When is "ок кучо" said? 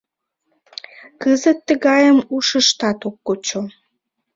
3.07-3.61